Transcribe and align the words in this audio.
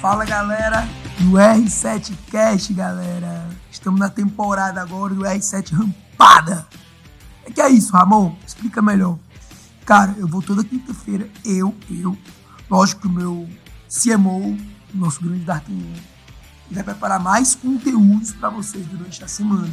Fala 0.00 0.24
galera 0.24 0.88
do 1.20 1.34
R7 1.34 2.12
Cast, 2.28 2.74
galera. 2.74 3.48
Estamos 3.70 4.00
na 4.00 4.10
temporada 4.10 4.82
agora 4.82 5.14
do 5.14 5.22
R7 5.22 5.70
Rampada. 5.70 6.66
O 7.46 7.52
que 7.52 7.60
é 7.60 7.68
isso, 7.68 7.92
Ramon? 7.92 8.36
Explica 8.44 8.82
melhor. 8.82 9.16
Cara, 9.84 10.12
eu 10.18 10.26
vou 10.26 10.42
toda 10.42 10.64
quinta-feira, 10.64 11.30
eu, 11.44 11.72
eu, 11.88 12.18
lógico 12.68 13.02
que 13.02 13.06
o 13.06 13.10
meu 13.10 13.48
CMO, 13.88 14.58
nosso 14.92 15.22
grande 15.22 15.44
D'Artagnan, 15.44 16.15
vai 16.74 16.84
preparar 16.84 17.20
mais 17.20 17.54
conteúdos 17.54 18.32
para 18.32 18.50
vocês 18.50 18.86
durante 18.86 19.22
a 19.22 19.28
semana. 19.28 19.72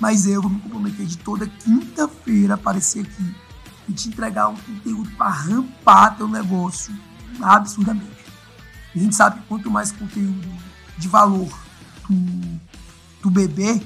Mas 0.00 0.26
eu 0.26 0.42
vou 0.42 0.50
me 0.50 0.60
comprometer 0.60 1.06
de 1.06 1.16
toda 1.18 1.46
quinta-feira 1.46 2.54
aparecer 2.54 3.06
aqui 3.06 3.34
e 3.88 3.92
te 3.92 4.08
entregar 4.08 4.48
um 4.48 4.56
conteúdo 4.56 5.10
para 5.12 5.30
rampar 5.30 6.16
teu 6.16 6.28
negócio 6.28 6.94
absurdamente. 7.40 8.24
A 8.94 8.98
gente 8.98 9.14
sabe 9.14 9.40
que 9.40 9.46
quanto 9.46 9.70
mais 9.70 9.92
conteúdo 9.92 10.48
de 10.98 11.08
valor 11.08 11.48
tu, 12.06 12.14
tu 13.22 13.30
beber, 13.30 13.82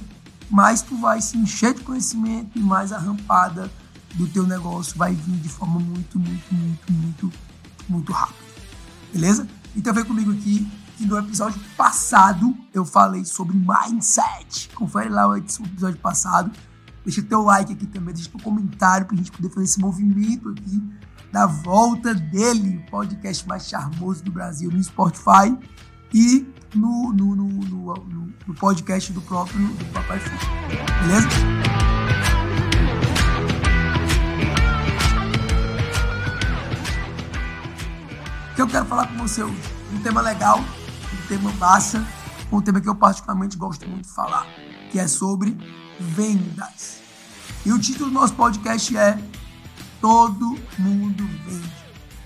mais 0.50 0.82
tu 0.82 0.96
vai 0.96 1.20
se 1.20 1.36
encher 1.36 1.74
de 1.74 1.82
conhecimento 1.82 2.58
e 2.58 2.60
mais 2.60 2.92
a 2.92 2.98
rampada 2.98 3.70
do 4.14 4.26
teu 4.26 4.46
negócio 4.46 4.96
vai 4.96 5.14
vir 5.14 5.36
de 5.36 5.48
forma 5.48 5.78
muito, 5.78 6.18
muito, 6.18 6.54
muito, 6.54 6.92
muito, 6.92 7.32
muito 7.88 8.12
rápida. 8.12 8.38
Beleza? 9.12 9.46
Então 9.76 9.94
vem 9.94 10.04
comigo 10.04 10.32
aqui 10.32 10.66
que 10.98 11.06
no 11.06 11.16
episódio 11.16 11.60
passado 11.76 12.56
eu 12.74 12.84
falei 12.84 13.24
sobre 13.24 13.56
mindset. 13.56 14.68
Confere 14.74 15.08
lá 15.08 15.28
o 15.28 15.36
episódio 15.36 15.96
passado. 15.98 16.50
Deixa 17.04 17.22
teu 17.22 17.42
like 17.42 17.72
aqui 17.72 17.86
também, 17.86 18.12
deixa 18.12 18.28
teu 18.28 18.40
comentário 18.40 19.06
pra 19.06 19.16
gente 19.16 19.30
poder 19.30 19.48
fazer 19.48 19.64
esse 19.64 19.80
movimento 19.80 20.48
aqui 20.48 20.82
da 21.32 21.46
volta 21.46 22.12
dele, 22.12 22.82
o 22.84 22.90
podcast 22.90 23.46
mais 23.46 23.68
charmoso 23.68 24.24
do 24.24 24.32
Brasil 24.32 24.70
no 24.70 24.82
Spotify 24.82 25.56
e 26.12 26.46
no, 26.74 27.12
no, 27.12 27.36
no, 27.36 27.46
no, 27.48 28.32
no 28.46 28.54
podcast 28.54 29.12
do 29.12 29.20
próprio 29.22 29.68
do 29.68 29.84
Papai 29.92 30.18
Filho. 30.18 30.36
Beleza? 31.02 31.28
O 38.50 38.54
que 38.56 38.62
eu 38.62 38.66
quero 38.66 38.86
falar 38.86 39.06
com 39.06 39.18
você 39.18 39.44
hoje? 39.44 39.78
Um 39.92 40.00
tema 40.00 40.20
legal, 40.20 40.62
tema 41.28 41.52
massa, 41.52 42.02
um 42.50 42.60
tema 42.62 42.80
que 42.80 42.88
eu 42.88 42.94
particularmente 42.94 43.56
gosto 43.56 43.86
muito 43.86 44.06
de 44.06 44.14
falar, 44.14 44.46
que 44.90 44.98
é 44.98 45.06
sobre 45.06 45.56
vendas. 46.00 47.00
E 47.66 47.70
o 47.70 47.78
título 47.78 48.08
do 48.08 48.14
nosso 48.14 48.34
podcast 48.34 48.96
é 48.96 49.22
Todo 50.00 50.58
mundo 50.78 51.26
vende, 51.44 51.72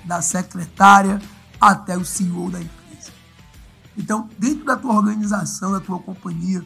da 0.05 0.23
secretária 0.23 1.21
até 1.61 1.97
o 1.99 2.05
CEO 2.05 2.49
da 2.49 2.61
empresa. 2.61 3.11
Então, 3.99 4.29
dentro 4.39 4.65
da 4.65 4.77
tua 4.77 4.95
organização, 4.95 5.73
da 5.73 5.81
tua 5.81 5.99
companhia, 5.99 6.65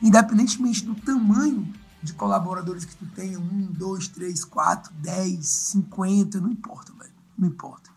independentemente 0.00 0.86
do 0.86 0.94
tamanho 0.94 1.70
de 2.02 2.14
colaboradores 2.14 2.86
que 2.86 2.96
tu 2.96 3.04
tenha, 3.14 3.38
um, 3.38 3.66
dois, 3.72 4.08
três, 4.08 4.42
quatro, 4.42 4.90
dez, 4.94 5.46
cinquenta, 5.46 6.40
não 6.40 6.50
importa, 6.50 6.92
velho, 6.98 7.12
não 7.36 7.48
importa. 7.48 7.93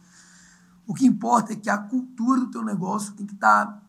O 0.87 0.93
que 0.93 1.05
importa 1.05 1.51
é 1.51 1.55
que 1.57 1.69
a 1.69 1.77
cultura 1.77 2.39
do 2.39 2.49
teu 2.49 2.63
negócio 2.63 3.13
tem 3.13 3.25
que 3.25 3.33
estar 3.33 3.65
tá, 3.65 3.83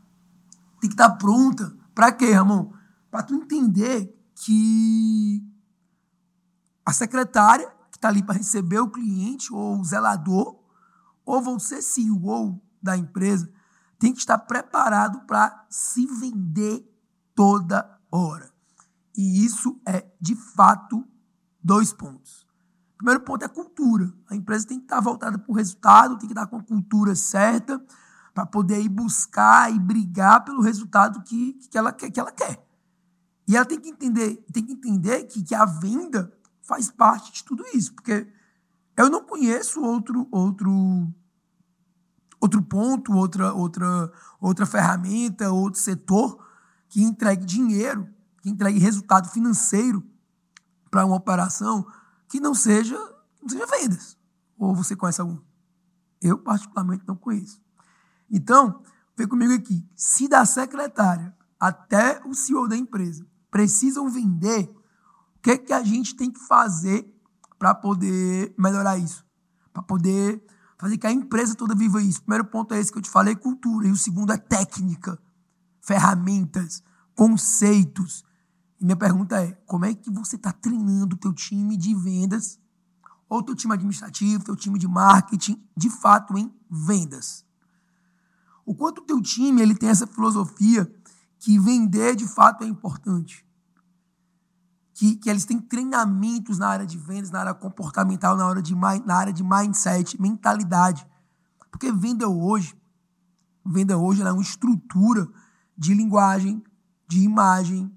tem 0.80 0.91
que 0.91 0.94
estar 0.94 1.10
tá 1.10 1.16
pronta. 1.16 1.74
Para 1.94 2.10
quê, 2.10 2.32
Ramon? 2.32 2.72
Para 3.08 3.22
tu 3.22 3.34
entender 3.34 4.14
que 4.34 5.42
a 6.84 6.92
secretária 6.92 7.69
que 7.91 7.98
está 7.98 8.08
ali 8.08 8.22
para 8.22 8.36
receber 8.36 8.80
o 8.80 8.91
cliente 8.91 9.52
ou 9.52 9.78
o 9.78 9.84
zelador, 9.84 10.59
ou 11.25 11.42
você, 11.42 11.81
CEO 11.81 12.60
da 12.82 12.97
empresa, 12.97 13.50
tem 13.98 14.12
que 14.12 14.20
estar 14.20 14.38
preparado 14.38 15.20
para 15.26 15.66
se 15.69 16.06
vender 16.06 16.84
toda 17.34 18.00
hora. 18.10 18.50
E 19.16 19.44
isso 19.44 19.80
é, 19.86 20.10
de 20.20 20.34
fato, 20.34 21.06
dois 21.62 21.92
pontos. 21.92 22.47
Primeiro 22.98 23.20
ponto 23.20 23.44
é 23.44 23.48
cultura. 23.48 24.12
A 24.28 24.34
empresa 24.34 24.66
tem 24.66 24.78
que 24.78 24.84
estar 24.84 25.00
voltada 25.00 25.38
para 25.38 25.50
o 25.50 25.54
resultado, 25.54 26.19
tem 26.19 26.26
que 26.26 26.32
estar 26.32 26.48
com 26.48 26.56
a 26.56 26.62
cultura 26.62 27.14
certa 27.14 27.81
para 28.34 28.44
poder 28.44 28.81
ir 28.81 28.88
buscar 28.88 29.72
e 29.72 29.78
brigar 29.78 30.44
pelo 30.44 30.60
resultado 30.60 31.22
que, 31.22 31.54
que, 31.70 31.78
ela, 31.78 31.92
quer, 31.92 32.10
que 32.10 32.19
ela 32.19 32.32
quer. 32.32 32.60
E 33.47 33.56
ela 33.56 33.64
tem 33.64 33.81
que 33.81 33.88
entender, 33.88 34.44
tem 34.53 34.64
que, 34.64 34.72
entender 34.72 35.25
que, 35.25 35.44
que 35.44 35.54
a 35.54 35.64
venda 35.64 36.32
faz 36.60 36.91
parte 36.91 37.32
de 37.32 37.44
tudo 37.44 37.64
isso, 37.72 37.94
porque 37.94 38.26
eu 38.97 39.09
não 39.09 39.25
conheço 39.25 39.80
outro 39.80 40.28
outro 40.30 41.15
outro 42.41 42.62
ponto, 42.62 43.12
outra 43.12 43.54
outra 43.54 44.12
outra 44.41 44.66
ferramenta, 44.66 45.50
outro 45.50 45.80
setor 45.80 46.44
que 46.88 47.03
entregue 47.03 47.47
dinheiro, 47.47 48.09
que 48.42 48.50
entregue 48.50 48.78
resultado 48.78 49.28
financeiro 49.30 50.04
para 50.91 51.06
uma 51.06 51.16
operação 51.16 51.86
que 52.28 52.41
não 52.41 52.55
seja 52.55 52.97
não 53.41 53.49
seja 53.49 53.66
vendas. 53.66 54.16
Ou 54.59 54.75
você 54.75 54.97
conhece 54.97 55.21
algum? 55.21 55.39
Eu 56.21 56.39
particularmente 56.39 57.05
não 57.06 57.16
conheço. 57.16 57.61
Então, 58.31 58.83
vem 59.16 59.27
comigo 59.27 59.53
aqui. 59.53 59.87
Se 59.94 60.28
da 60.28 60.44
secretária 60.44 61.34
até 61.59 62.21
o 62.27 62.34
CEO 62.34 62.69
da 62.69 62.77
empresa 62.77 63.27
precisam 63.50 64.09
vender, 64.11 64.69
o 65.37 65.41
que, 65.43 65.56
que 65.59 65.72
a 65.72 65.83
gente 65.83 66.15
tem 66.15 66.31
que 66.31 66.41
fazer 66.41 67.15
para 67.59 67.75
poder 67.75 68.55
melhorar 68.59 68.99
isso? 68.99 69.25
Para 69.72 69.83
poder 69.83 70.45
fazer 70.77 70.99
que 70.99 71.06
a 71.06 71.12
empresa 71.12 71.55
toda 71.55 71.75
viva 71.75 72.03
isso. 72.03 72.21
O 72.21 72.22
primeiro 72.22 72.45
ponto 72.45 72.75
é 72.75 72.78
esse 72.78 72.93
que 72.93 72.99
eu 72.99 73.03
te 73.03 73.10
falei, 73.10 73.34
cultura. 73.34 73.87
E 73.87 73.91
o 73.91 73.97
segundo 73.97 74.33
é 74.33 74.37
técnica, 74.37 75.19
ferramentas, 75.81 76.83
conceitos. 77.15 78.25
E 78.81 78.84
minha 78.84 78.97
pergunta 78.97 79.43
é, 79.43 79.53
como 79.66 79.84
é 79.84 79.94
que 79.94 80.11
você 80.11 80.37
está 80.37 80.53
treinando 80.53 81.16
o 81.16 81.19
teu 81.19 81.33
time 81.33 81.77
de 81.77 81.94
vendas, 81.94 82.59
ou 83.28 83.43
teu 83.43 83.55
time 83.55 83.75
administrativo, 83.75 84.44
teu 84.44 84.56
time 84.56 84.78
de 84.78 84.87
marketing, 84.87 85.62
de 85.77 85.91
fato 85.91 86.39
em 86.39 86.53
vendas? 86.71 87.44
O 88.65 88.75
quanto 88.75 88.99
o 88.99 89.05
teu 89.05 89.21
time 89.21 89.62
ele 89.62 89.75
tem 89.75 89.89
essa 89.89 90.06
filosofia 90.06 90.91
que 91.39 91.59
vender 91.59 92.15
de 92.15 92.27
fato 92.27 92.65
é 92.65 92.66
importante 92.66 93.49
que, 94.99 95.15
que 95.15 95.31
eles 95.31 95.45
têm 95.45 95.60
treinamentos 95.60 96.59
na 96.59 96.66
área 96.66 96.84
de 96.84 96.99
vendas, 96.99 97.31
na 97.31 97.39
área 97.39 97.55
comportamental, 97.55 98.37
na, 98.37 98.45
área 98.45 98.60
de, 98.60 98.75
na 98.75 99.15
área 99.15 99.33
de 99.33 99.45
mindset, 99.45 100.21
mentalidade. 100.21 101.06
Porque 101.71 101.93
venda 101.93 102.28
hoje, 102.28 102.77
venda 103.65 103.97
hoje 103.97 104.22
é 104.22 104.33
uma 104.33 104.43
estrutura 104.43 105.28
de 105.77 105.95
linguagem, 105.95 106.60
de 107.06 107.21
imagem, 107.21 107.89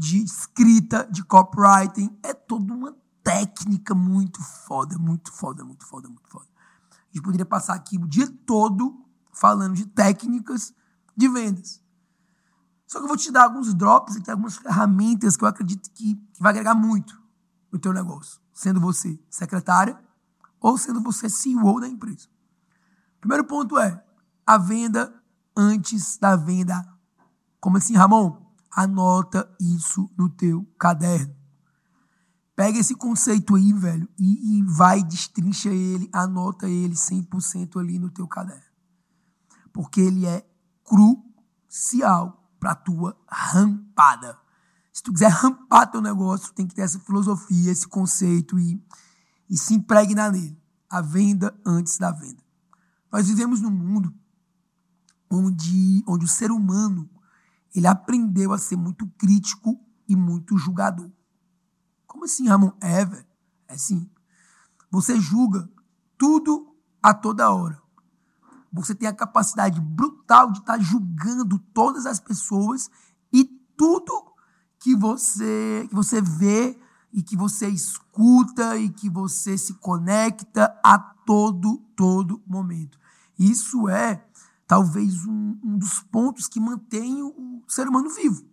de 0.00 0.24
escrita, 0.24 1.06
de 1.12 1.22
copywriting. 1.22 2.18
É 2.22 2.32
toda 2.32 2.72
uma 2.72 2.96
técnica 3.22 3.94
muito 3.94 4.42
foda, 4.42 4.96
muito 4.98 5.30
foda, 5.30 5.62
muito 5.62 5.86
foda, 5.86 6.08
muito 6.08 6.26
foda. 6.26 6.46
A 6.90 7.12
gente 7.12 7.22
poderia 7.22 7.44
passar 7.44 7.74
aqui 7.74 7.98
o 7.98 8.08
dia 8.08 8.26
todo 8.46 9.04
falando 9.30 9.74
de 9.74 9.84
técnicas 9.84 10.72
de 11.14 11.28
vendas. 11.28 11.82
Só 12.86 12.98
que 12.98 13.04
eu 13.04 13.08
vou 13.08 13.16
te 13.16 13.30
dar 13.30 13.44
alguns 13.44 13.74
drops 13.74 14.16
aqui, 14.16 14.30
algumas 14.30 14.56
ferramentas 14.56 15.36
que 15.36 15.44
eu 15.44 15.48
acredito 15.48 15.90
que, 15.90 16.14
que 16.14 16.42
vai 16.42 16.50
agregar 16.50 16.74
muito 16.74 17.20
no 17.70 17.78
teu 17.78 17.92
negócio, 17.92 18.40
sendo 18.54 18.80
você 18.80 19.22
secretária 19.28 20.02
ou 20.58 20.78
sendo 20.78 21.02
você 21.02 21.28
CEO 21.28 21.78
da 21.78 21.86
empresa. 21.86 22.26
Primeiro 23.20 23.44
ponto 23.44 23.78
é 23.78 24.02
a 24.46 24.56
venda 24.56 25.14
antes 25.54 26.16
da 26.16 26.36
venda. 26.36 26.82
Como 27.60 27.76
assim, 27.76 27.94
Ramon? 27.94 28.49
Anota 28.70 29.50
isso 29.60 30.08
no 30.16 30.28
teu 30.28 30.64
caderno. 30.78 31.34
Pega 32.54 32.78
esse 32.78 32.94
conceito 32.94 33.56
aí, 33.56 33.72
velho, 33.72 34.08
e, 34.18 34.58
e 34.58 34.62
vai, 34.62 35.02
destrincha 35.02 35.70
ele, 35.70 36.10
anota 36.12 36.68
ele 36.68 36.94
100% 36.94 37.80
ali 37.80 37.98
no 37.98 38.10
teu 38.10 38.28
caderno. 38.28 38.62
Porque 39.72 40.00
ele 40.00 40.26
é 40.26 40.46
crucial 40.84 42.50
para 42.60 42.74
tua 42.74 43.16
rampada. 43.26 44.38
Se 44.92 45.02
tu 45.02 45.12
quiser 45.12 45.30
rampar 45.30 45.90
teu 45.90 46.02
negócio, 46.02 46.52
tem 46.52 46.66
que 46.66 46.74
ter 46.74 46.82
essa 46.82 46.98
filosofia, 46.98 47.70
esse 47.70 47.88
conceito 47.88 48.58
e, 48.58 48.78
e 49.48 49.56
se 49.56 49.72
impregnar 49.72 50.30
nele. 50.30 50.60
A 50.90 51.00
venda 51.00 51.58
antes 51.64 51.96
da 51.96 52.10
venda. 52.10 52.42
Nós 53.10 53.26
vivemos 53.26 53.60
num 53.60 53.70
mundo 53.70 54.12
onde, 55.30 56.04
onde 56.06 56.24
o 56.24 56.28
ser 56.28 56.50
humano 56.50 57.08
ele 57.74 57.86
aprendeu 57.86 58.52
a 58.52 58.58
ser 58.58 58.76
muito 58.76 59.06
crítico 59.18 59.78
e 60.08 60.16
muito 60.16 60.56
julgador. 60.56 61.10
Como 62.06 62.24
assim, 62.24 62.48
Ramon? 62.48 62.72
É, 62.80 63.04
velho. 63.04 63.26
É 63.68 63.76
sim. 63.76 64.10
Você 64.90 65.20
julga 65.20 65.70
tudo 66.18 66.74
a 67.02 67.14
toda 67.14 67.50
hora 67.50 67.80
você 68.72 68.94
tem 68.94 69.08
a 69.08 69.14
capacidade 69.14 69.80
brutal 69.80 70.52
de 70.52 70.60
estar 70.60 70.76
tá 70.76 70.82
julgando 70.82 71.58
todas 71.58 72.06
as 72.06 72.20
pessoas 72.20 72.90
e 73.32 73.44
tudo 73.76 74.32
que 74.78 74.94
você, 74.94 75.86
que 75.88 75.94
você 75.94 76.20
vê 76.20 76.78
e 77.12 77.22
que 77.22 77.36
você 77.36 77.68
escuta 77.68 78.76
e 78.76 78.88
que 78.88 79.10
você 79.10 79.58
se 79.58 79.74
conecta 79.74 80.78
a 80.84 80.98
todo, 80.98 81.78
todo 81.96 82.42
momento. 82.46 82.98
Isso 83.38 83.88
é 83.88 84.24
talvez 84.70 85.26
um, 85.26 85.58
um 85.64 85.76
dos 85.76 85.98
pontos 85.98 86.46
que 86.46 86.60
mantém 86.60 87.20
o 87.24 87.60
ser 87.66 87.88
humano 87.88 88.08
vivo. 88.08 88.48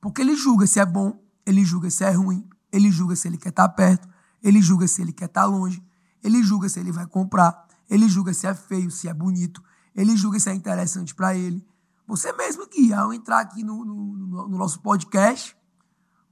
Porque 0.00 0.22
ele 0.22 0.36
julga 0.36 0.68
se 0.68 0.78
é 0.78 0.86
bom, 0.86 1.20
ele 1.44 1.64
julga 1.64 1.90
se 1.90 2.04
é 2.04 2.12
ruim, 2.12 2.48
ele 2.70 2.92
julga 2.92 3.16
se 3.16 3.26
ele 3.26 3.36
quer 3.36 3.48
estar 3.48 3.68
perto, 3.70 4.08
ele 4.40 4.62
julga 4.62 4.86
se 4.86 5.02
ele 5.02 5.12
quer 5.12 5.24
estar 5.24 5.44
longe, 5.44 5.84
ele 6.22 6.44
julga 6.44 6.68
se 6.68 6.78
ele 6.78 6.92
vai 6.92 7.08
comprar, 7.08 7.66
ele 7.90 8.08
julga 8.08 8.32
se 8.32 8.46
é 8.46 8.54
feio, 8.54 8.88
se 8.88 9.08
é 9.08 9.12
bonito, 9.12 9.60
ele 9.96 10.16
julga 10.16 10.38
se 10.38 10.48
é 10.48 10.54
interessante 10.54 11.12
para 11.12 11.34
ele. 11.34 11.66
Você 12.06 12.32
mesmo 12.32 12.62
aqui, 12.62 12.92
ao 12.92 13.12
entrar 13.12 13.40
aqui 13.40 13.64
no, 13.64 13.84
no, 13.84 14.48
no 14.48 14.56
nosso 14.56 14.80
podcast, 14.80 15.56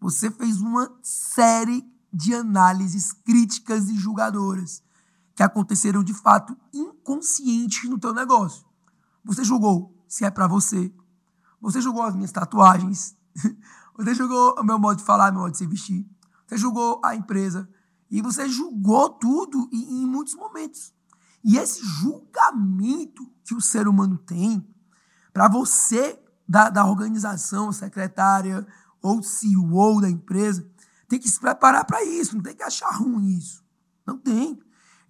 você 0.00 0.31
fez 0.31 0.61
uma 0.61 0.97
série 1.02 1.85
de 2.12 2.32
análises 2.32 3.11
críticas 3.11 3.88
e 3.88 3.97
julgadoras 3.97 4.85
que 5.35 5.43
aconteceram 5.43 6.05
de 6.05 6.14
fato 6.14 6.56
inconscientes 6.73 7.90
no 7.90 7.99
teu 7.99 8.14
negócio. 8.14 8.64
Você 9.25 9.43
julgou 9.43 9.97
se 10.06 10.25
é 10.25 10.31
para 10.31 10.47
você. 10.47 10.93
Você 11.61 11.81
julgou 11.81 12.03
as 12.03 12.15
minhas 12.15 12.32
tatuagens. 12.32 13.17
Você 13.97 14.12
julgou 14.12 14.56
o 14.59 14.65
meu 14.65 14.76
modo 14.76 14.99
de 14.99 15.05
falar, 15.05 15.31
meu 15.31 15.43
modo 15.43 15.53
de 15.53 15.59
se 15.59 15.67
vestir. 15.67 16.05
Você 16.47 16.56
julgou 16.56 17.00
a 17.05 17.15
empresa. 17.15 17.69
E 18.11 18.21
você 18.21 18.49
julgou 18.49 19.09
tudo 19.09 19.69
em, 19.73 20.03
em 20.03 20.06
muitos 20.06 20.35
momentos. 20.35 20.93
E 21.44 21.56
esse 21.56 21.85
julgamento 21.85 23.25
que 23.44 23.55
o 23.55 23.61
ser 23.61 23.87
humano 23.87 24.19
tem, 24.19 24.67
para 25.32 25.49
você 25.49 26.21
da, 26.49 26.71
da 26.71 26.85
organização, 26.87 27.73
secretária 27.73 28.67
ou 29.03 29.23
CEO 29.23 30.00
da 30.00 30.09
empresa, 30.09 30.69
tem 31.09 31.19
que 31.19 31.29
se 31.29 31.38
preparar 31.38 31.85
para 31.85 32.03
isso, 32.05 32.35
não 32.35 32.43
tem 32.43 32.56
que 32.56 32.62
achar 32.62 32.91
ruim 32.91 33.37
isso. 33.37 33.65
Não 34.06 34.19
tem. 34.19 34.59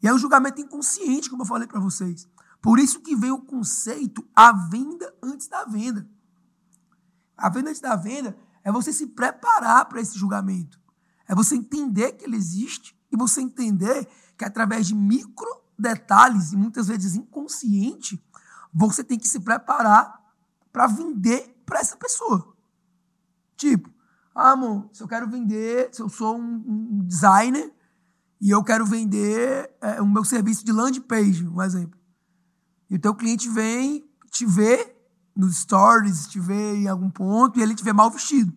E 0.03 0.09
é 0.09 0.13
um 0.13 0.19
julgamento 0.19 0.61
inconsciente, 0.61 1.31
como 1.31 1.43
eu 1.43 1.47
falei 1.47 1.67
para 1.67 1.81
vocês. 1.81 2.29
Por 2.65 2.79
isso 2.79 3.01
que 3.01 3.15
vem 3.15 3.31
o 3.31 3.43
conceito 3.43 4.27
a 4.35 4.51
venda 4.51 5.15
antes 5.23 5.49
da 5.49 5.67
venda. 5.67 6.09
A 7.37 7.51
venda 7.51 7.69
antes 7.69 7.83
da 7.83 7.95
venda 7.95 8.35
é 8.63 8.73
você 8.73 8.91
se 8.91 9.09
preparar 9.09 9.85
para 9.85 10.01
esse 10.01 10.19
julgamento. 10.19 10.81
É 11.29 11.35
você 11.35 11.57
entender 11.57 12.13
que 12.13 12.25
ele 12.25 12.37
existe 12.37 12.99
e 13.13 13.19
você 13.19 13.43
entender 13.43 14.09
que 14.39 14.47
através 14.47 14.87
de 14.87 14.95
micro 14.95 15.47
detalhes 15.79 16.55
e 16.55 16.57
muitas 16.57 16.89
vezes 16.89 17.15
inconsciente, 17.15 18.19
você 18.73 19.05
tem 19.05 19.19
que 19.19 19.29
se 19.29 19.41
preparar 19.41 20.19
para 20.73 20.87
vender 20.87 21.55
para 21.67 21.81
essa 21.81 21.99
pessoa. 21.99 22.57
Tipo, 23.59 23.93
ah, 24.35 24.53
amor, 24.53 24.89
se 24.91 25.03
eu 25.03 25.09
quero 25.09 25.29
vender, 25.29 25.91
se 25.93 26.01
eu 26.01 26.09
sou 26.09 26.39
um, 26.39 26.65
um 26.67 27.05
designer 27.05 27.71
e 28.41 28.49
eu 28.49 28.65
quero 28.65 28.87
vender 28.87 29.71
é, 29.83 30.01
o 30.01 30.07
meu 30.07 30.25
serviço 30.25 30.65
de 30.65 30.73
landing 30.73 31.03
page, 31.03 31.47
um 31.47 31.61
exemplo. 31.61 32.03
E 32.95 32.97
o 32.97 33.01
teu 33.01 33.13
cliente 33.13 33.49
vem 33.49 34.09
te 34.31 34.47
ver 34.47 34.97
nos 35.35 35.57
stories, 35.57 36.29
te 36.29 36.39
vê 36.39 36.77
em 36.77 36.87
algum 36.87 37.11
ponto 37.11 37.59
e 37.59 37.63
ele 37.63 37.75
te 37.75 37.83
vê 37.83 37.93
mal 37.93 38.09
vestido. 38.09 38.55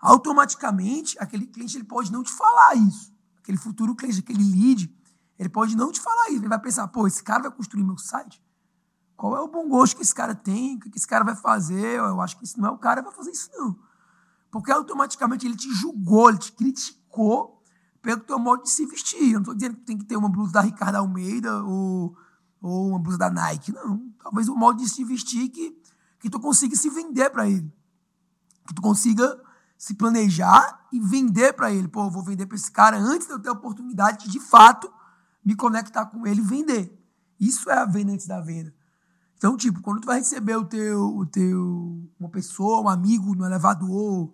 Automaticamente, 0.00 1.16
aquele 1.20 1.46
cliente 1.46 1.76
ele 1.76 1.84
pode 1.84 2.10
não 2.10 2.24
te 2.24 2.32
falar 2.32 2.74
isso. 2.74 3.14
Aquele 3.38 3.56
futuro 3.56 3.94
cliente, 3.94 4.18
aquele 4.18 4.42
lead, 4.42 4.92
ele 5.38 5.48
pode 5.48 5.76
não 5.76 5.92
te 5.92 6.00
falar 6.00 6.30
isso. 6.30 6.40
Ele 6.40 6.48
vai 6.48 6.58
pensar, 6.58 6.88
pô, 6.88 7.06
esse 7.06 7.22
cara 7.22 7.44
vai 7.44 7.52
construir 7.52 7.84
meu 7.84 7.96
site? 7.96 8.42
Qual 9.16 9.36
é 9.36 9.40
o 9.40 9.46
bom 9.46 9.68
gosto 9.68 9.94
que 9.94 10.02
esse 10.02 10.12
cara 10.12 10.34
tem? 10.34 10.74
O 10.74 10.80
que 10.80 10.98
esse 10.98 11.06
cara 11.06 11.22
vai 11.22 11.36
fazer? 11.36 11.98
Eu 11.98 12.20
acho 12.20 12.36
que 12.36 12.42
esse 12.42 12.58
não 12.58 12.70
é 12.70 12.72
o 12.72 12.78
cara 12.78 13.00
que 13.00 13.06
vai 13.06 13.16
fazer 13.16 13.30
isso, 13.30 13.48
não. 13.52 13.78
Porque 14.50 14.72
automaticamente 14.72 15.46
ele 15.46 15.54
te 15.54 15.72
julgou, 15.72 16.30
ele 16.30 16.38
te 16.38 16.50
criticou 16.50 17.62
pelo 18.02 18.22
teu 18.22 18.40
modo 18.40 18.64
de 18.64 18.70
se 18.70 18.84
vestir. 18.84 19.26
Eu 19.28 19.34
não 19.34 19.40
estou 19.42 19.54
dizendo 19.54 19.76
que 19.76 19.82
tem 19.82 19.98
que 19.98 20.04
ter 20.04 20.16
uma 20.16 20.28
blusa 20.28 20.54
da 20.54 20.62
Ricardo 20.62 20.96
Almeida 20.96 21.62
ou 21.62 22.16
ou 22.64 22.88
uma 22.88 22.98
blusa 22.98 23.18
da 23.18 23.30
Nike. 23.30 23.72
Não. 23.72 24.10
Talvez 24.22 24.48
o 24.48 24.56
modo 24.56 24.78
de 24.78 24.88
se 24.88 25.04
vestir 25.04 25.50
que, 25.50 25.76
que 26.18 26.30
tu 26.30 26.40
consiga 26.40 26.74
se 26.74 26.88
vender 26.88 27.28
para 27.30 27.48
ele. 27.48 27.70
Que 28.66 28.74
tu 28.74 28.80
consiga 28.80 29.38
se 29.76 29.94
planejar 29.94 30.86
e 30.90 30.98
vender 30.98 31.52
para 31.52 31.70
ele. 31.70 31.88
Pô, 31.88 32.04
eu 32.04 32.10
vou 32.10 32.22
vender 32.22 32.46
para 32.46 32.56
esse 32.56 32.70
cara 32.70 32.96
antes 32.96 33.26
de 33.26 33.34
eu 33.34 33.38
ter 33.38 33.50
a 33.50 33.52
oportunidade 33.52 34.24
de, 34.24 34.32
de 34.32 34.40
fato, 34.40 34.90
me 35.44 35.54
conectar 35.54 36.06
com 36.06 36.26
ele 36.26 36.40
e 36.40 36.44
vender. 36.44 37.04
Isso 37.38 37.68
é 37.68 37.74
a 37.74 37.84
venda 37.84 38.12
antes 38.12 38.26
da 38.26 38.40
venda. 38.40 38.74
Então, 39.36 39.58
tipo, 39.58 39.82
quando 39.82 40.00
tu 40.00 40.06
vai 40.06 40.20
receber 40.20 40.56
o 40.56 40.64
teu, 40.64 41.18
o 41.18 41.26
teu 41.26 42.08
uma 42.18 42.30
pessoa, 42.30 42.80
um 42.80 42.88
amigo 42.88 43.34
no 43.34 43.44
elevador, 43.44 44.32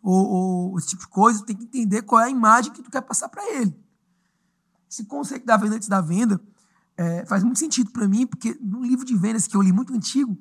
ou, 0.00 0.28
ou 0.28 0.78
esse 0.78 0.88
tipo 0.88 1.02
de 1.02 1.08
coisa, 1.08 1.40
tu 1.40 1.46
tem 1.46 1.56
que 1.56 1.64
entender 1.64 2.02
qual 2.02 2.20
é 2.20 2.26
a 2.26 2.30
imagem 2.30 2.72
que 2.72 2.82
tu 2.82 2.90
quer 2.90 3.00
passar 3.00 3.28
para 3.28 3.44
ele. 3.50 3.76
Esse 4.88 5.04
conceito 5.04 5.44
da 5.44 5.56
venda 5.56 5.74
antes 5.74 5.88
da 5.88 6.00
venda, 6.00 6.40
é, 6.96 7.24
faz 7.26 7.42
muito 7.42 7.58
sentido 7.58 7.90
para 7.90 8.08
mim, 8.08 8.26
porque 8.26 8.58
no 8.60 8.82
livro 8.82 9.04
de 9.04 9.16
vendas 9.16 9.46
que 9.46 9.56
eu 9.56 9.62
li 9.62 9.72
muito 9.72 9.92
antigo, 9.92 10.38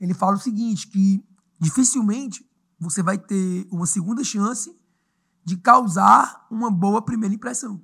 ele 0.00 0.14
fala 0.14 0.36
o 0.36 0.40
seguinte, 0.40 0.88
que 0.88 1.24
dificilmente 1.58 2.48
você 2.78 3.02
vai 3.02 3.18
ter 3.18 3.68
uma 3.70 3.86
segunda 3.86 4.24
chance 4.24 4.74
de 5.44 5.56
causar 5.56 6.46
uma 6.50 6.70
boa 6.70 7.02
primeira 7.02 7.34
impressão. 7.34 7.82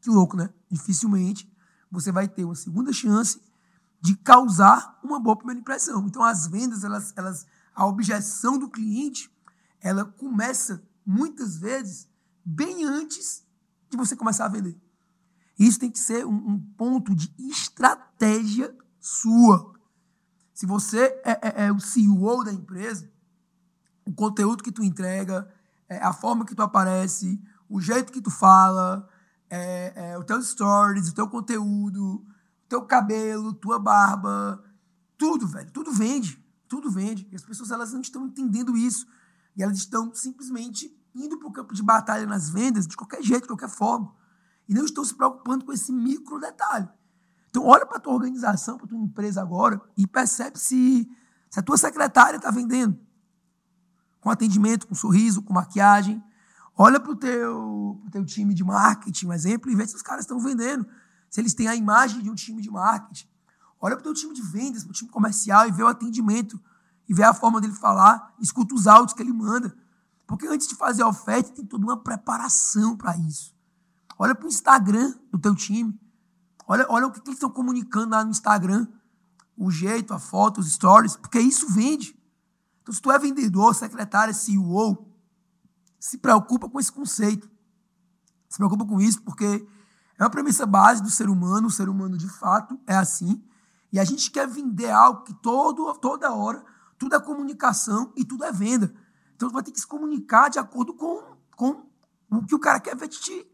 Que 0.00 0.10
louco, 0.10 0.36
né? 0.36 0.50
Dificilmente 0.70 1.50
você 1.90 2.10
vai 2.10 2.26
ter 2.26 2.44
uma 2.44 2.54
segunda 2.54 2.92
chance 2.92 3.40
de 4.00 4.16
causar 4.16 4.98
uma 5.04 5.20
boa 5.20 5.36
primeira 5.36 5.60
impressão. 5.60 6.06
Então, 6.06 6.24
as 6.24 6.46
vendas, 6.48 6.82
elas, 6.82 7.12
elas, 7.16 7.46
a 7.74 7.86
objeção 7.86 8.58
do 8.58 8.68
cliente, 8.68 9.30
ela 9.80 10.04
começa 10.04 10.82
muitas 11.06 11.56
vezes 11.58 12.08
bem 12.44 12.84
antes 12.84 13.44
de 13.88 13.96
você 13.96 14.16
começar 14.16 14.46
a 14.46 14.48
vender. 14.48 14.76
Isso 15.58 15.78
tem 15.78 15.90
que 15.90 15.98
ser 15.98 16.26
um, 16.26 16.34
um 16.34 16.58
ponto 16.76 17.14
de 17.14 17.32
estratégia 17.38 18.74
sua. 18.98 19.74
Se 20.52 20.66
você 20.66 21.20
é, 21.24 21.30
é, 21.30 21.66
é, 21.66 21.72
o 21.72 21.80
CEO 21.80 22.44
da 22.44 22.52
empresa, 22.52 23.10
o 24.04 24.12
conteúdo 24.12 24.62
que 24.62 24.72
tu 24.72 24.82
entrega, 24.82 25.52
é, 25.88 25.98
a 25.98 26.12
forma 26.12 26.44
que 26.44 26.54
tu 26.54 26.62
aparece, 26.62 27.42
o 27.68 27.80
jeito 27.80 28.12
que 28.12 28.20
tu 28.20 28.30
fala, 28.30 29.08
é, 29.48 30.10
é, 30.12 30.18
o 30.18 30.24
teu 30.24 30.40
stories, 30.42 31.08
o 31.08 31.14
teu 31.14 31.28
conteúdo, 31.28 32.24
teu 32.68 32.82
cabelo, 32.82 33.52
tua 33.52 33.78
barba, 33.78 34.62
tudo, 35.18 35.46
velho, 35.46 35.70
tudo 35.70 35.92
vende, 35.92 36.42
tudo 36.68 36.90
vende. 36.90 37.28
E 37.30 37.36
as 37.36 37.42
pessoas 37.42 37.70
elas 37.70 37.92
não 37.92 38.00
estão 38.00 38.26
entendendo 38.26 38.76
isso. 38.76 39.06
E 39.54 39.62
elas 39.62 39.76
estão 39.76 40.14
simplesmente 40.14 40.96
indo 41.14 41.38
para 41.38 41.48
o 41.48 41.52
campo 41.52 41.74
de 41.74 41.82
batalha 41.82 42.26
nas 42.26 42.48
vendas 42.48 42.86
de 42.86 42.96
qualquer 42.96 43.22
jeito, 43.22 43.42
de 43.42 43.48
qualquer 43.48 43.68
forma 43.68 44.14
e 44.68 44.74
não 44.74 44.84
estão 44.84 45.04
se 45.04 45.14
preocupando 45.14 45.64
com 45.64 45.72
esse 45.72 45.92
micro 45.92 46.38
detalhe. 46.40 46.88
Então, 47.50 47.64
olha 47.66 47.84
para 47.84 47.98
a 47.98 48.00
tua 48.00 48.14
organização, 48.14 48.76
para 48.76 48.86
a 48.86 48.88
tua 48.88 48.98
empresa 48.98 49.42
agora 49.42 49.80
e 49.96 50.06
percebe 50.06 50.58
se, 50.58 51.08
se 51.50 51.60
a 51.60 51.62
tua 51.62 51.76
secretária 51.76 52.36
está 52.36 52.50
vendendo 52.50 52.98
com 54.22 54.30
atendimento, 54.30 54.86
com 54.86 54.94
sorriso, 54.94 55.42
com 55.42 55.52
maquiagem. 55.52 56.22
Olha 56.74 56.98
para 56.98 57.10
o 57.10 57.16
teu, 57.16 58.00
teu 58.10 58.24
time 58.24 58.54
de 58.54 58.64
marketing, 58.64 59.26
um 59.26 59.32
exemplo, 59.32 59.70
e 59.70 59.74
vê 59.74 59.86
se 59.86 59.96
os 59.96 60.00
caras 60.00 60.24
estão 60.24 60.38
vendendo, 60.38 60.86
se 61.28 61.40
eles 61.40 61.52
têm 61.52 61.68
a 61.68 61.74
imagem 61.74 62.22
de 62.22 62.30
um 62.30 62.34
time 62.34 62.62
de 62.62 62.70
marketing. 62.70 63.26
Olha 63.80 63.96
para 63.96 64.02
o 64.02 64.04
teu 64.04 64.14
time 64.14 64.32
de 64.32 64.40
vendas, 64.40 64.84
para 64.84 64.92
o 64.92 64.94
time 64.94 65.10
comercial 65.10 65.68
e 65.68 65.72
vê 65.72 65.82
o 65.82 65.88
atendimento, 65.88 66.58
e 67.08 67.12
vê 67.12 67.24
a 67.24 67.34
forma 67.34 67.60
dele 67.60 67.74
falar, 67.74 68.32
escuta 68.40 68.74
os 68.74 68.86
áudios 68.86 69.12
que 69.12 69.20
ele 69.20 69.32
manda. 69.32 69.76
Porque 70.24 70.46
antes 70.46 70.68
de 70.68 70.76
fazer 70.76 71.02
a 71.02 71.08
oferta, 71.08 71.50
tem 71.50 71.66
toda 71.66 71.84
uma 71.84 71.96
preparação 71.96 72.96
para 72.96 73.16
isso. 73.18 73.54
Olha 74.22 74.36
para 74.36 74.46
o 74.46 74.48
Instagram 74.48 75.16
do 75.32 75.36
teu 75.36 75.52
time. 75.52 76.00
Olha, 76.68 76.86
olha 76.88 77.08
o 77.08 77.10
que, 77.10 77.20
que 77.20 77.28
eles 77.28 77.38
estão 77.38 77.50
comunicando 77.50 78.10
lá 78.10 78.22
no 78.22 78.30
Instagram. 78.30 78.86
O 79.56 79.68
jeito, 79.68 80.14
a 80.14 80.18
foto, 80.20 80.60
os 80.60 80.72
stories, 80.72 81.16
porque 81.16 81.40
isso 81.40 81.68
vende. 81.68 82.16
Então, 82.80 82.94
se 82.94 83.02
tu 83.02 83.10
é 83.10 83.18
vendedor, 83.18 83.74
secretário, 83.74 84.32
CEO, 84.32 85.12
se 85.98 86.18
preocupa 86.18 86.68
com 86.68 86.78
esse 86.78 86.92
conceito. 86.92 87.50
Se 88.48 88.58
preocupa 88.58 88.86
com 88.86 89.00
isso, 89.00 89.20
porque 89.22 89.66
é 90.16 90.22
uma 90.22 90.30
premissa 90.30 90.66
base 90.66 91.02
do 91.02 91.10
ser 91.10 91.28
humano. 91.28 91.66
O 91.66 91.70
ser 91.72 91.88
humano, 91.88 92.16
de 92.16 92.28
fato, 92.28 92.78
é 92.86 92.94
assim. 92.94 93.42
E 93.92 93.98
a 93.98 94.04
gente 94.04 94.30
quer 94.30 94.46
vender 94.46 94.92
algo 94.92 95.24
que 95.24 95.34
todo, 95.34 95.92
toda 95.94 96.32
hora, 96.32 96.64
tudo 96.96 97.16
é 97.16 97.20
comunicação 97.20 98.12
e 98.16 98.24
tudo 98.24 98.44
é 98.44 98.52
venda. 98.52 98.94
Então, 99.34 99.48
tu 99.48 99.52
vai 99.52 99.64
ter 99.64 99.72
que 99.72 99.80
se 99.80 99.86
comunicar 99.88 100.48
de 100.48 100.60
acordo 100.60 100.94
com, 100.94 101.36
com 101.56 101.88
o 102.30 102.46
que 102.46 102.54
o 102.54 102.60
cara 102.60 102.78
quer 102.78 102.96
ver 102.96 103.08
de 103.08 103.18
ti. 103.18 103.51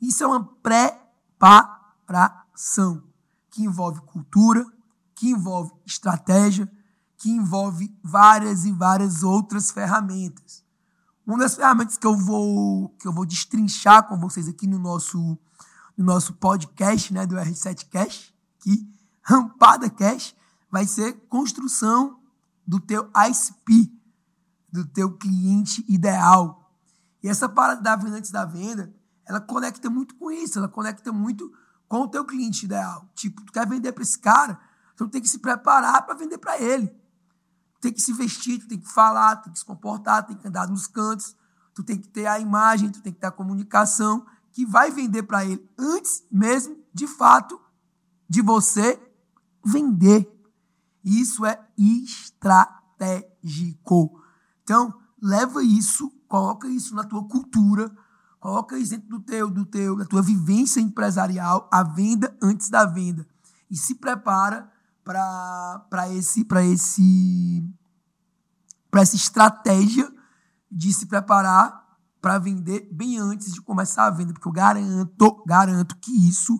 Isso 0.00 0.22
é 0.22 0.26
uma 0.26 0.44
preparação 0.62 3.02
que 3.50 3.62
envolve 3.62 4.00
cultura, 4.02 4.64
que 5.14 5.30
envolve 5.30 5.72
estratégia, 5.84 6.70
que 7.16 7.30
envolve 7.30 7.94
várias 8.02 8.64
e 8.64 8.72
várias 8.72 9.22
outras 9.22 9.70
ferramentas. 9.70 10.64
Uma 11.26 11.38
das 11.38 11.56
ferramentas 11.56 11.96
que 11.96 12.06
eu 12.06 12.16
vou 12.16 12.90
que 12.98 13.06
eu 13.06 13.12
vou 13.12 13.26
destrinchar 13.26 14.06
com 14.06 14.18
vocês 14.18 14.48
aqui 14.48 14.66
no 14.66 14.78
nosso 14.78 15.38
no 15.96 16.04
nosso 16.04 16.34
podcast, 16.34 17.12
né, 17.12 17.26
do 17.26 17.34
R7 17.34 17.88
Cash, 17.88 18.32
que 18.60 18.88
Rampada 19.20 19.90
Cash 19.90 20.34
vai 20.70 20.86
ser 20.86 21.14
construção 21.28 22.20
do 22.66 22.78
teu 22.78 23.10
ICP. 23.14 23.92
do 24.70 24.84
teu 24.84 25.16
cliente 25.16 25.82
ideal. 25.88 26.70
E 27.22 27.28
essa 27.28 27.48
parada 27.48 27.80
da 27.80 27.96
venda 27.96 28.18
antes 28.18 28.30
da 28.30 28.44
venda, 28.44 28.94
ela 29.28 29.40
conecta 29.40 29.90
muito 29.90 30.14
com 30.14 30.30
isso, 30.30 30.58
ela 30.58 30.68
conecta 30.68 31.12
muito 31.12 31.52
com 31.86 32.00
o 32.00 32.08
teu 32.08 32.24
cliente 32.24 32.64
ideal. 32.64 33.06
Tipo, 33.14 33.44
tu 33.44 33.52
quer 33.52 33.68
vender 33.68 33.92
para 33.92 34.02
esse 34.02 34.18
cara, 34.18 34.58
então 34.94 35.06
tem 35.06 35.20
que 35.20 35.28
se 35.28 35.38
preparar 35.38 36.06
para 36.06 36.14
vender 36.14 36.38
para 36.38 36.58
ele. 36.58 36.90
Tem 37.80 37.92
que 37.92 38.00
se 38.00 38.12
vestir, 38.12 38.58
tu 38.58 38.66
tem 38.66 38.80
que 38.80 38.90
falar, 38.90 39.36
tem 39.36 39.52
que 39.52 39.58
se 39.58 39.64
comportar, 39.64 40.26
tem 40.26 40.36
que 40.36 40.48
andar 40.48 40.66
nos 40.66 40.86
cantos, 40.86 41.36
tu 41.74 41.84
tem 41.84 42.00
que 42.00 42.08
ter 42.08 42.24
a 42.26 42.40
imagem, 42.40 42.90
tu 42.90 43.02
tem 43.02 43.12
que 43.12 43.20
ter 43.20 43.26
a 43.26 43.30
comunicação 43.30 44.26
que 44.50 44.64
vai 44.64 44.90
vender 44.90 45.24
para 45.24 45.44
ele 45.44 45.68
antes 45.78 46.24
mesmo, 46.32 46.82
de 46.92 47.06
fato, 47.06 47.60
de 48.28 48.40
você 48.40 48.98
vender. 49.64 50.26
Isso 51.04 51.44
é 51.44 51.62
estratégico. 51.76 54.22
Então, 54.62 54.94
leva 55.22 55.62
isso, 55.62 56.10
coloca 56.26 56.66
isso 56.66 56.94
na 56.94 57.04
tua 57.04 57.28
cultura, 57.28 57.94
coloca 58.48 58.78
isso 58.78 58.92
dentro 58.92 59.08
do 59.10 59.20
teu, 59.20 59.50
do 59.50 59.64
teu, 59.66 59.94
da 59.94 60.06
tua 60.06 60.22
vivência 60.22 60.80
empresarial, 60.80 61.68
a 61.70 61.82
venda 61.82 62.34
antes 62.42 62.70
da 62.70 62.86
venda. 62.86 63.26
E 63.70 63.76
se 63.76 63.94
prepara 63.96 64.70
para 65.04 66.08
esse 66.10 66.44
para 66.44 66.64
esse 66.64 67.62
para 68.90 69.02
essa 69.02 69.16
estratégia 69.16 70.10
de 70.70 70.94
se 70.94 71.04
preparar 71.04 71.86
para 72.22 72.38
vender 72.38 72.88
bem 72.90 73.18
antes 73.18 73.52
de 73.52 73.60
começar 73.60 74.06
a 74.06 74.10
venda, 74.10 74.32
porque 74.32 74.48
eu 74.48 74.52
garanto, 74.52 75.44
garanto 75.46 75.96
que 75.96 76.26
isso 76.26 76.58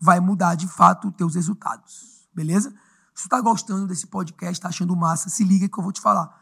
vai 0.00 0.18
mudar 0.18 0.56
de 0.56 0.66
fato 0.66 1.08
os 1.08 1.14
teus 1.14 1.36
resultados. 1.36 2.28
Beleza? 2.34 2.74
Se 3.14 3.24
tu 3.24 3.28
tá 3.28 3.40
gostando 3.40 3.86
desse 3.86 4.08
podcast, 4.08 4.60
tá 4.60 4.68
achando 4.68 4.94
massa, 4.96 5.28
se 5.28 5.44
liga 5.44 5.68
que 5.68 5.78
eu 5.78 5.84
vou 5.84 5.92
te 5.92 6.00
falar. 6.00 6.36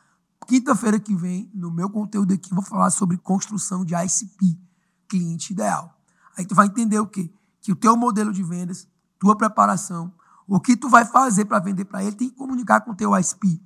Quinta-feira 0.47 0.99
que 0.99 1.15
vem, 1.15 1.51
no 1.55 1.71
meu 1.71 1.91
conteúdo 1.91 2.33
aqui, 2.33 2.53
vou 2.55 2.63
falar 2.63 2.91
sobre 2.91 3.17
construção 3.19 3.85
de 3.85 3.95
ICP, 3.95 4.66
cliente 5.07 5.53
ideal. 5.53 5.97
Aí 6.37 6.45
tu 6.45 6.55
vai 6.55 6.67
entender 6.67 6.99
o 6.99 7.07
quê? 7.07 7.31
Que 7.61 7.73
o 7.73 7.77
teu 7.77 7.97
modelo 7.97 8.33
de 8.33 8.43
vendas, 8.43 8.87
tua 9.19 9.37
preparação, 9.37 10.13
o 10.47 10.61
que 10.61 10.77
tu 10.77 10.89
vai 10.89 11.05
fazer 11.05 11.45
para 11.47 11.59
vender 11.59 11.85
para 11.85 12.03
ele, 12.05 12.15
tem 12.15 12.29
que 12.29 12.37
comunicar 12.37 12.81
com 12.83 12.93
o 12.93 12.95
teu 12.95 13.17
ICP, 13.19 13.61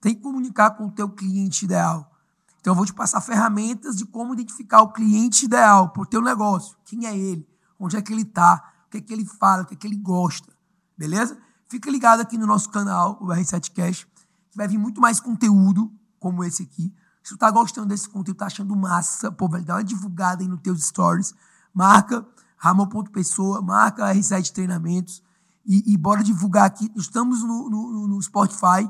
tem 0.00 0.14
que 0.14 0.20
comunicar 0.20 0.70
com 0.72 0.86
o 0.86 0.90
teu 0.90 1.08
cliente 1.08 1.64
ideal. 1.64 2.12
Então 2.60 2.72
eu 2.72 2.76
vou 2.76 2.84
te 2.84 2.92
passar 2.92 3.20
ferramentas 3.20 3.96
de 3.96 4.04
como 4.04 4.34
identificar 4.34 4.82
o 4.82 4.92
cliente 4.92 5.44
ideal 5.44 5.90
para 5.90 6.02
o 6.02 6.06
teu 6.06 6.20
negócio. 6.20 6.76
Quem 6.84 7.06
é 7.06 7.16
ele? 7.16 7.48
Onde 7.78 7.96
é 7.96 8.02
que 8.02 8.12
ele 8.12 8.22
está? 8.22 8.72
O 8.86 8.90
que 8.90 8.98
é 8.98 9.00
que 9.00 9.12
ele 9.12 9.24
fala? 9.24 9.62
O 9.62 9.66
que 9.66 9.74
é 9.74 9.76
que 9.76 9.86
ele 9.86 9.96
gosta? 9.96 10.52
Beleza? 10.98 11.38
Fica 11.68 11.90
ligado 11.90 12.20
aqui 12.20 12.36
no 12.36 12.46
nosso 12.46 12.70
canal, 12.70 13.18
o 13.20 13.26
R7 13.26 13.72
Cash, 13.72 14.06
que 14.50 14.56
vai 14.56 14.66
vir 14.66 14.78
muito 14.78 15.00
mais 15.00 15.20
conteúdo 15.20 15.92
como 16.18 16.42
esse 16.44 16.62
aqui. 16.62 16.92
Se 17.26 17.34
tu 17.34 17.38
tá 17.38 17.50
gostando 17.50 17.88
desse 17.88 18.08
conteúdo, 18.08 18.36
tá 18.36 18.46
achando 18.46 18.76
massa, 18.76 19.32
pô, 19.32 19.48
velho, 19.48 19.64
dá 19.64 19.74
uma 19.74 19.82
divulgada 19.82 20.44
aí 20.44 20.48
nos 20.48 20.60
teus 20.60 20.84
stories. 20.84 21.34
Marca 21.74 22.24
Ramon.pessoa, 22.56 23.60
marca 23.60 24.14
R7 24.14 24.52
Treinamentos 24.52 25.24
e, 25.66 25.92
e, 25.92 25.96
bora 25.96 26.22
divulgar 26.22 26.66
aqui. 26.66 26.88
Estamos 26.94 27.42
no, 27.42 27.68
no, 27.68 28.06
no 28.06 28.22
Spotify, 28.22 28.88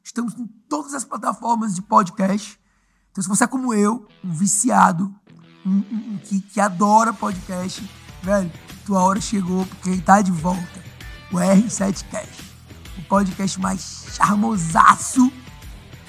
estamos 0.00 0.32
em 0.38 0.46
todas 0.68 0.94
as 0.94 1.02
plataformas 1.02 1.74
de 1.74 1.82
podcast. 1.82 2.56
Então, 3.10 3.20
se 3.20 3.28
você 3.28 3.42
é 3.42 3.48
como 3.48 3.74
eu, 3.74 4.06
um 4.22 4.30
viciado, 4.30 5.12
um, 5.66 5.78
um, 5.78 6.12
um 6.12 6.18
que, 6.18 6.40
que 6.40 6.60
adora 6.60 7.12
podcast, 7.12 7.82
velho, 8.22 8.52
tua 8.86 9.02
hora 9.02 9.20
chegou, 9.20 9.66
porque 9.66 9.90
ele 9.90 10.02
tá 10.02 10.22
de 10.22 10.30
volta. 10.30 10.84
O 11.32 11.34
R7 11.34 12.04
Cash, 12.12 12.54
o 12.96 13.02
podcast 13.08 13.58
mais 13.60 14.04
charmosaço 14.14 15.32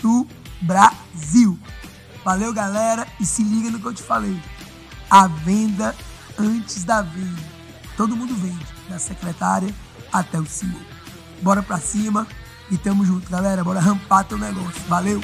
do 0.04 0.28
Brasil. 0.62 1.53
Valeu, 2.24 2.54
galera, 2.54 3.08
e 3.20 3.26
se 3.26 3.44
liga 3.44 3.70
no 3.70 3.80
que 3.80 3.86
eu 3.86 3.94
te 3.94 4.02
falei. 4.02 4.40
A 5.10 5.28
venda 5.28 5.96
antes 6.38 6.84
da 6.84 7.02
venda. 7.02 7.42
Todo 7.98 8.16
mundo 8.16 8.34
vende, 8.36 8.66
da 8.90 8.98
secretária 8.98 9.74
até 10.12 10.40
o 10.40 10.46
CEO. 10.46 10.80
Bora 11.42 11.62
pra 11.62 11.80
cima 11.80 12.26
e 12.72 12.78
tamo 12.78 13.06
junto, 13.06 13.30
galera. 13.30 13.64
Bora 13.64 13.80
rampar 13.80 14.24
teu 14.24 14.38
negócio. 14.38 14.82
Valeu! 14.88 15.22